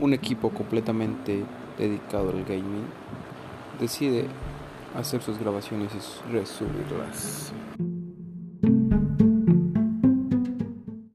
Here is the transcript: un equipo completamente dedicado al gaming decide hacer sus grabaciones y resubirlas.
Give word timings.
un 0.00 0.14
equipo 0.14 0.50
completamente 0.50 1.44
dedicado 1.78 2.30
al 2.30 2.44
gaming 2.44 2.86
decide 3.78 4.26
hacer 4.96 5.22
sus 5.22 5.38
grabaciones 5.38 5.90
y 5.94 6.32
resubirlas. 6.32 7.52